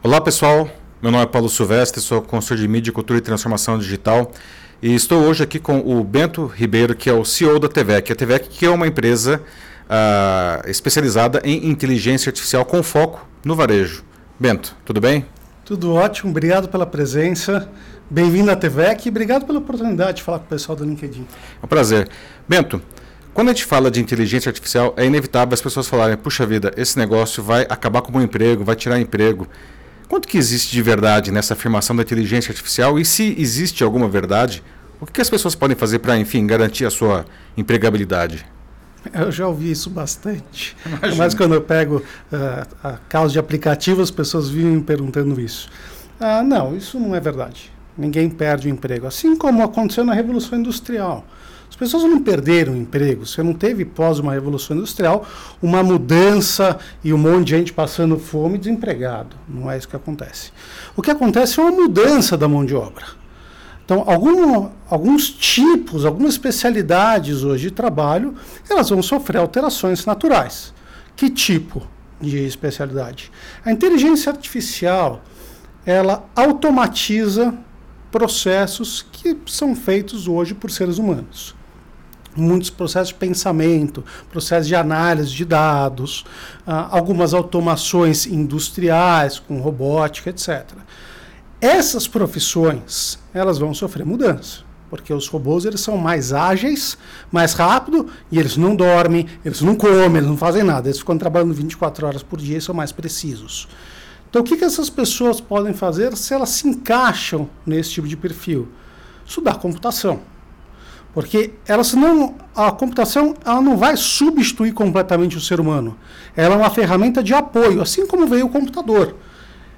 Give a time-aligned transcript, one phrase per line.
[0.00, 0.70] Olá pessoal,
[1.02, 4.30] meu nome é Paulo Silvestre, sou consultor de mídia, cultura e transformação digital
[4.80, 8.12] e estou hoje aqui com o Bento Ribeiro, que é o CEO da TVEC.
[8.12, 9.42] A TVEC que é uma empresa
[9.90, 14.04] uh, especializada em inteligência artificial com foco no varejo.
[14.38, 15.26] Bento, tudo bem?
[15.64, 17.68] Tudo ótimo, obrigado pela presença.
[18.08, 21.26] Bem-vindo à TVEC e obrigado pela oportunidade de falar com o pessoal do LinkedIn.
[21.60, 22.08] É um prazer.
[22.48, 22.80] Bento,
[23.34, 26.96] quando a gente fala de inteligência artificial, é inevitável as pessoas falarem: puxa vida, esse
[26.96, 29.48] negócio vai acabar com o meu emprego, vai tirar emprego.
[30.08, 32.98] Quanto que existe de verdade nessa afirmação da inteligência artificial?
[32.98, 34.62] E se existe alguma verdade,
[35.00, 37.26] o que as pessoas podem fazer para, enfim, garantir a sua
[37.56, 38.46] empregabilidade?
[39.12, 40.76] Eu já ouvi isso bastante.
[40.84, 41.14] Imagina.
[41.16, 41.96] Mas quando eu pego
[42.32, 45.68] uh, a causa de aplicativo, as pessoas vivem perguntando isso.
[46.18, 47.70] Ah, não, isso não é verdade.
[47.96, 49.06] Ninguém perde o emprego.
[49.06, 51.24] Assim como aconteceu na Revolução Industrial.
[51.68, 53.26] As pessoas não perderam emprego.
[53.26, 55.24] Você não teve, pós uma Revolução Industrial,
[55.62, 59.36] uma mudança e um monte de gente passando fome e desempregado.
[59.48, 60.50] Não é isso que acontece.
[60.96, 63.06] O que acontece é uma mudança da mão de obra.
[63.84, 68.34] Então, algum, alguns tipos, algumas especialidades hoje de trabalho,
[68.68, 70.74] elas vão sofrer alterações naturais.
[71.16, 71.86] Que tipo
[72.20, 73.32] de especialidade?
[73.64, 75.22] A inteligência artificial,
[75.86, 77.54] ela automatiza
[78.10, 81.56] processos que são feitos hoje por seres humanos.
[82.36, 86.20] Muitos processos de pensamento, processos de análise de dados,
[86.66, 90.64] uh, algumas automações industriais com robótica, etc.
[91.60, 96.96] Essas profissões, elas vão sofrer mudança, porque os robôs eles são mais ágeis,
[97.32, 101.18] mais rápido e eles não dormem, eles não comem, eles não fazem nada, eles ficam
[101.18, 103.68] trabalhando 24 horas por dia e são mais precisos.
[104.30, 108.16] Então, o que, que essas pessoas podem fazer se elas se encaixam nesse tipo de
[108.16, 108.68] perfil?
[109.26, 110.20] Estudar computação.
[111.14, 115.96] Porque elas não, a computação ela não vai substituir completamente o ser humano.
[116.36, 119.16] Ela é uma ferramenta de apoio, assim como veio o computador.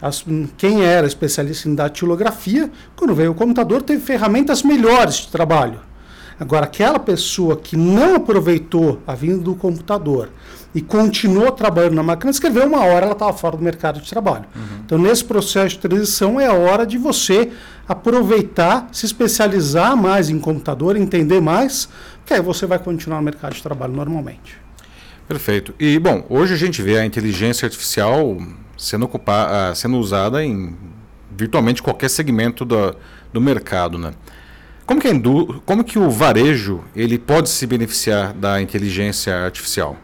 [0.00, 0.24] As,
[0.56, 5.80] quem era especialista em datilografia, quando veio o computador, teve ferramentas melhores de trabalho.
[6.38, 10.30] Agora, aquela pessoa que não aproveitou a vinda do computador
[10.74, 14.44] e continuou trabalhando na máquina, escreveu uma hora, ela estava fora do mercado de trabalho.
[14.54, 14.62] Uhum.
[14.84, 17.50] Então, nesse processo de transição, é a hora de você
[17.86, 21.88] aproveitar, se especializar mais em computador, entender mais,
[22.24, 24.56] que aí você vai continuar no mercado de trabalho normalmente.
[25.28, 25.74] Perfeito.
[25.78, 28.38] E, bom, hoje a gente vê a inteligência artificial
[28.76, 30.76] sendo, ocupada, sendo usada em
[31.30, 32.94] virtualmente qualquer segmento do,
[33.32, 34.12] do mercado, né?
[34.92, 39.96] Como que, como que o varejo ele pode se beneficiar da inteligência artificial?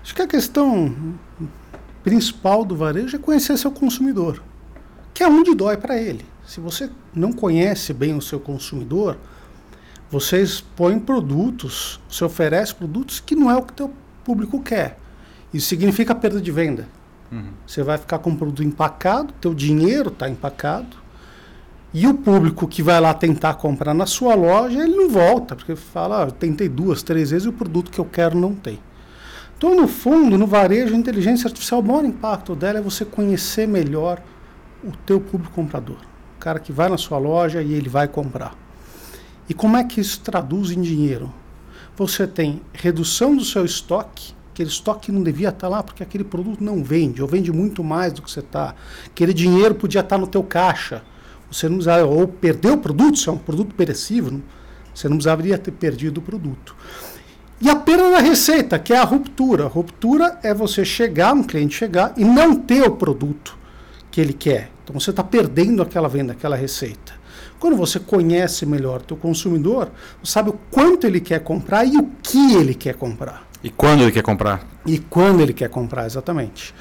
[0.00, 0.94] Acho que a questão
[2.04, 4.40] principal do varejo é conhecer seu consumidor,
[5.12, 6.24] que é onde dói para ele.
[6.46, 9.18] Se você não conhece bem o seu consumidor,
[10.08, 13.92] você expõe produtos, você oferece produtos que não é o que o teu
[14.24, 15.00] público quer.
[15.52, 16.86] Isso significa perda de venda.
[17.32, 17.48] Uhum.
[17.66, 20.96] Você vai ficar com o produto empacado, teu dinheiro está empacado,
[21.92, 25.74] e o público que vai lá tentar comprar na sua loja, ele não volta, porque
[25.74, 28.78] fala, ah, tentei duas, três vezes e o produto que eu quero não tem.
[29.58, 33.66] Então, no fundo, no varejo, a inteligência artificial, o maior impacto dela é você conhecer
[33.66, 34.22] melhor
[34.84, 35.98] o teu público comprador.
[36.36, 38.54] O cara que vai na sua loja e ele vai comprar.
[39.48, 41.30] E como é que isso traduz em dinheiro?
[41.96, 46.62] Você tem redução do seu estoque, aquele estoque não devia estar lá porque aquele produto
[46.62, 48.76] não vende, ou vende muito mais do que você está.
[49.06, 51.02] Aquele dinheiro podia estar no teu caixa
[51.50, 54.40] você não precisava, ou perdeu o produto, se é um produto perecível,
[54.94, 56.76] você não precisaria ter perdido o produto.
[57.60, 59.64] E a perda da receita, que é a ruptura.
[59.64, 63.58] A ruptura é você chegar, um cliente chegar e não ter o produto
[64.10, 64.70] que ele quer.
[64.82, 67.20] Então você está perdendo aquela venda, aquela receita.
[67.58, 69.90] Quando você conhece melhor o teu consumidor,
[70.22, 73.46] você sabe o quanto ele quer comprar e o que ele quer comprar.
[73.62, 74.66] E quando ele quer comprar?
[74.86, 76.74] E quando ele quer comprar, exatamente.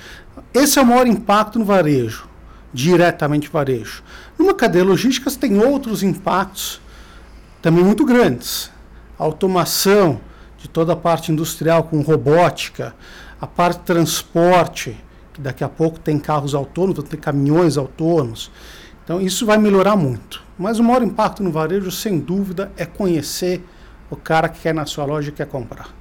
[0.53, 2.28] Esse é o maior impacto no varejo
[2.73, 4.03] diretamente varejo.
[4.37, 6.81] Numa cadeia logística, você tem outros impactos
[7.61, 8.71] também muito grandes.
[9.17, 10.21] A automação
[10.57, 12.95] de toda a parte industrial com robótica,
[13.39, 14.97] a parte transporte,
[15.33, 18.51] que daqui a pouco tem carros autônomos, ter caminhões autônomos.
[19.03, 20.43] Então, isso vai melhorar muito.
[20.57, 23.65] Mas o maior impacto no varejo, sem dúvida, é conhecer
[24.09, 25.98] o cara que quer na sua loja e quer comprar.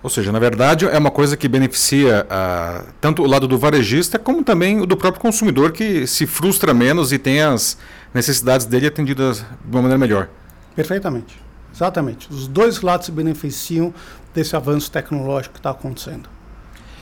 [0.00, 4.16] Ou seja, na verdade, é uma coisa que beneficia uh, tanto o lado do varejista
[4.18, 7.76] como também o do próprio consumidor que se frustra menos e tem as
[8.14, 10.28] necessidades dele atendidas de uma maneira melhor.
[10.76, 11.36] Perfeitamente.
[11.74, 12.28] Exatamente.
[12.30, 13.92] Os dois lados se beneficiam
[14.32, 16.28] desse avanço tecnológico que está acontecendo.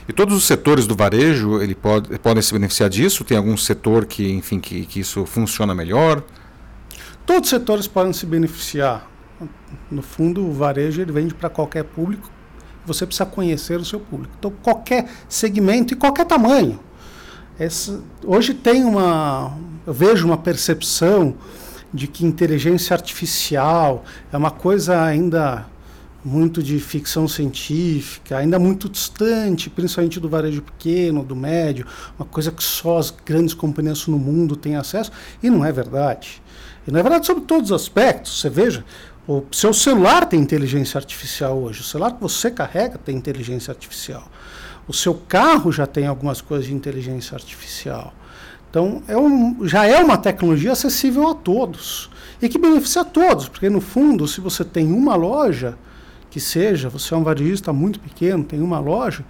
[0.08, 3.24] E todos os setores do varejo ele pode, podem se beneficiar disso?
[3.24, 6.22] Tem algum setor que, enfim, que, que isso funciona melhor?
[7.26, 9.06] Todos os setores podem se beneficiar.
[9.90, 12.30] No fundo, o varejo ele vende para qualquer público
[12.86, 14.34] você precisa conhecer o seu público.
[14.38, 16.78] Então, qualquer segmento e qualquer tamanho.
[18.24, 19.56] hoje tem uma.
[19.86, 21.34] Eu vejo uma percepção
[21.92, 25.66] de que inteligência artificial é uma coisa ainda
[26.26, 31.86] muito de ficção científica, ainda muito distante, principalmente do varejo pequeno, do médio,
[32.18, 36.42] uma coisa que só as grandes companhias no mundo têm acesso, e não é verdade.
[36.86, 38.40] E é verdade sobre todos os aspectos.
[38.40, 38.84] Você veja,
[39.26, 44.28] o seu celular tem inteligência artificial hoje, o celular que você carrega tem inteligência artificial.
[44.86, 48.14] O seu carro já tem algumas coisas de inteligência artificial.
[48.70, 52.08] Então, é um, já é uma tecnologia acessível a todos
[52.40, 55.76] e que beneficia a todos, porque no fundo, se você tem uma loja,
[56.30, 59.24] que seja, você é um varejista muito pequeno, tem uma loja,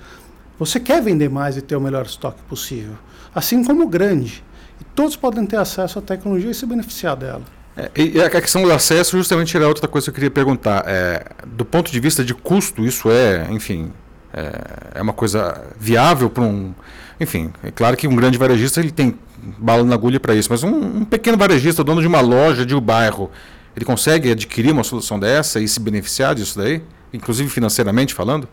[0.58, 2.94] você quer vender mais e ter o melhor estoque possível,
[3.34, 4.42] assim como o grande.
[4.81, 7.43] E todos podem ter acesso à tecnologia e se beneficiar dela.
[7.76, 10.84] É, e a questão do acesso justamente era outra coisa que eu queria perguntar.
[10.87, 13.93] É, do ponto de vista de custo, isso é, enfim,
[14.32, 16.75] é, é uma coisa viável para um.
[17.20, 19.19] Enfim, é claro que um grande varejista ele tem
[19.58, 22.75] bala na agulha para isso, mas um, um, pequeno varejista, dono de uma loja de
[22.75, 23.31] um bairro,
[23.76, 26.82] ele consegue adquirir uma solução dessa e se beneficiar disso daí,
[27.12, 28.49] inclusive financeiramente falando?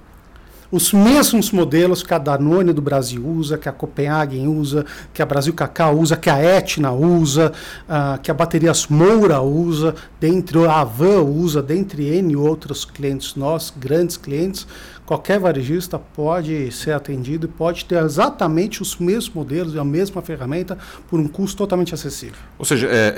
[0.73, 4.83] Os mesmos modelos que a Danone do Brasil usa, que a Copenhagen usa,
[5.13, 7.53] que a Brasil Cacau usa, que a Etna usa,
[7.87, 13.71] uh, que a Baterias Moura usa, dentre a Avan usa, dentre N outros clientes nossos,
[13.77, 14.65] grandes clientes.
[15.05, 20.23] Qualquer varejista pode ser atendido e pode ter exatamente os mesmos modelos e a mesma
[20.23, 20.75] ferramenta
[21.07, 22.39] por um custo totalmente acessível.
[22.57, 23.13] Ou seja, é,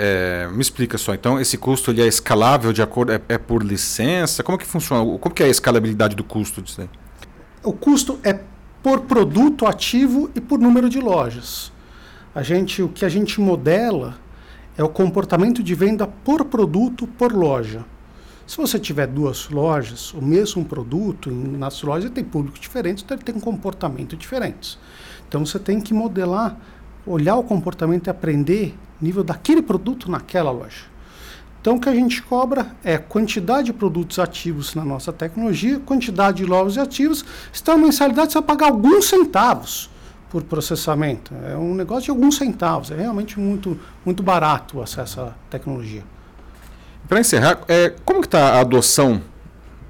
[0.46, 3.63] é, me explica só, então esse custo ele é escalável de acordo, é, é por
[3.63, 4.44] licença?
[4.44, 5.06] Como que funciona?
[5.19, 6.81] Como que é a escalabilidade do custo disso?
[7.65, 8.39] O custo é
[8.81, 11.71] por produto ativo e por número de lojas.
[12.33, 14.17] A gente, o que a gente modela
[14.77, 17.83] é o comportamento de venda por produto por loja.
[18.45, 23.23] Se você tiver duas lojas, o mesmo produto, nas lojas tem público diferente, então ele
[23.23, 24.77] tem um comportamento diferente.
[25.27, 26.56] Então você tem que modelar,
[27.07, 30.94] olhar o comportamento e aprender nível daquele produto naquela loja.
[31.65, 36.38] Então, o que a gente cobra é quantidade de produtos ativos na nossa tecnologia, quantidade
[36.38, 37.25] de lojas ativos.
[37.59, 39.89] Então, a mensalidade você vai pagar alguns centavos
[40.29, 41.33] por processamento.
[41.44, 42.91] É um negócio de alguns centavos.
[42.91, 46.03] É realmente muito, muito barato o acesso à tecnologia.
[47.09, 49.19] Para encerrar, é, como está a adoção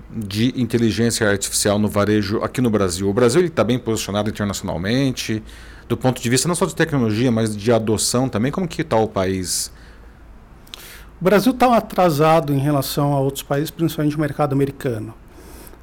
[0.09, 3.09] de inteligência artificial no varejo aqui no Brasil?
[3.09, 5.43] O Brasil está bem posicionado internacionalmente,
[5.89, 8.49] do ponto de vista não só de tecnologia, mas de adoção também.
[8.49, 9.73] Como que está o país
[11.19, 15.13] o Brasil está atrasado em relação a outros países, principalmente o mercado americano.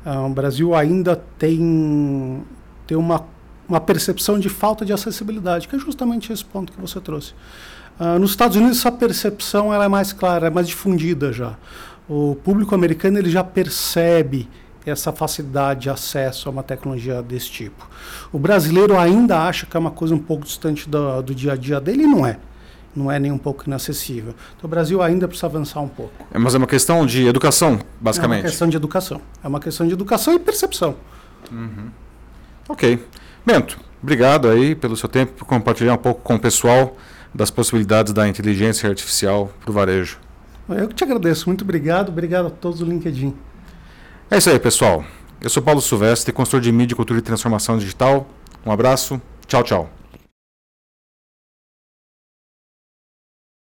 [0.04, 2.42] Uh, o Brasil ainda tem,
[2.86, 3.24] tem uma,
[3.66, 7.32] uma percepção de falta de acessibilidade, que é justamente esse ponto que você trouxe.
[7.98, 11.56] Uh, nos Estados Unidos, essa percepção ela é mais clara, é mais difundida já.
[12.08, 14.48] O público americano ele já percebe
[14.84, 17.88] essa facilidade de acesso a uma tecnologia desse tipo.
[18.32, 21.56] O brasileiro ainda acha que é uma coisa um pouco distante do, do dia a
[21.56, 22.38] dia dele e não é
[22.94, 24.34] não é nem um pouco inacessível.
[24.56, 26.26] Então o Brasil ainda precisa avançar um pouco.
[26.32, 28.40] É, mas é uma questão de educação, basicamente.
[28.40, 29.20] É uma questão de educação.
[29.42, 30.96] É uma questão de educação e percepção.
[31.50, 31.90] Uhum.
[32.68, 33.04] Ok.
[33.44, 36.96] Bento, obrigado aí pelo seu tempo, por compartilhar um pouco com o pessoal
[37.34, 40.18] das possibilidades da inteligência artificial para o varejo.
[40.68, 41.48] Eu que te agradeço.
[41.48, 42.10] Muito obrigado.
[42.10, 43.34] Obrigado a todos do LinkedIn.
[44.30, 45.04] É isso aí, pessoal.
[45.40, 48.28] Eu sou Paulo Silvestre, consultor de mídia, cultura e transformação digital.
[48.64, 49.20] Um abraço.
[49.46, 50.01] Tchau, tchau.